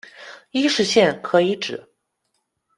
[0.49, 1.87] 伊势线可以指：